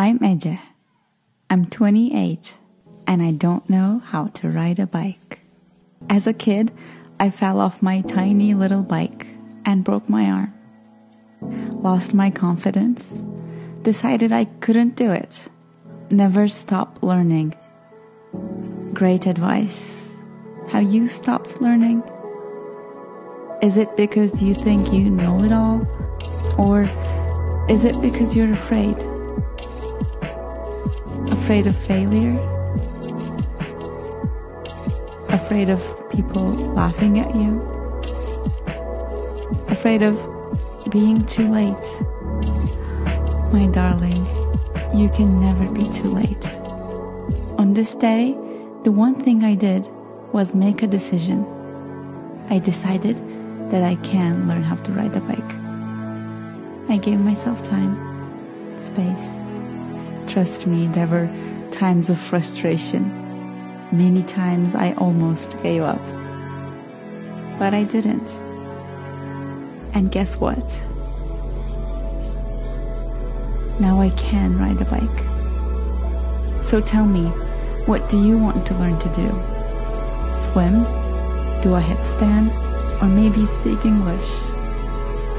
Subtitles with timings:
[0.00, 0.58] I'm Eje.
[1.50, 2.54] I'm 28
[3.06, 5.40] and I don't know how to ride a bike.
[6.08, 6.72] As a kid,
[7.20, 9.26] I fell off my tiny little bike
[9.66, 10.54] and broke my arm.
[11.82, 13.22] Lost my confidence,
[13.82, 15.48] decided I couldn't do it.
[16.10, 17.54] Never stop learning.
[18.94, 20.08] Great advice.
[20.68, 22.02] Have you stopped learning?
[23.60, 25.86] Is it because you think you know it all?
[26.56, 26.88] Or
[27.68, 28.96] is it because you're afraid?
[31.50, 32.38] Afraid of failure?
[35.30, 37.60] Afraid of people laughing at you?
[39.66, 40.14] Afraid of
[40.90, 41.74] being too late?
[43.52, 44.24] My darling,
[44.94, 46.46] you can never be too late.
[47.58, 48.38] On this day,
[48.84, 49.88] the one thing I did
[50.32, 51.44] was make a decision.
[52.48, 53.16] I decided
[53.72, 55.52] that I can learn how to ride a bike.
[56.88, 57.98] I gave myself time,
[58.78, 59.39] space.
[60.30, 61.28] Trust me, there were
[61.72, 63.02] times of frustration.
[63.90, 66.00] Many times I almost gave up.
[67.58, 68.30] But I didn't.
[69.92, 70.64] And guess what?
[73.80, 76.64] Now I can ride a bike.
[76.64, 77.24] So tell me,
[77.86, 79.28] what do you want to learn to do?
[80.38, 80.84] Swim?
[81.60, 82.52] Do a headstand?
[83.02, 84.30] Or maybe speak English?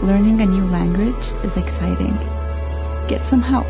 [0.03, 2.17] Learning a new language is exciting.
[3.07, 3.67] Get some help.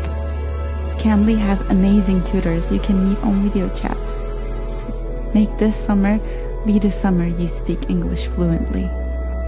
[0.98, 3.98] Cambly has amazing tutors you can meet on video chat.
[5.34, 6.18] Make this summer
[6.64, 8.84] be the summer you speak English fluently.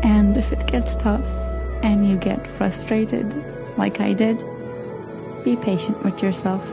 [0.03, 1.27] And if it gets tough
[1.83, 3.35] and you get frustrated,
[3.77, 4.43] like I did,
[5.45, 6.69] be patient with yourself.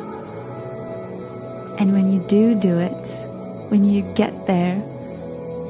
[1.78, 3.08] And when you do do it,
[3.70, 4.82] when you get there,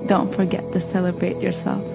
[0.08, 1.86] don't forget to celebrate yourself.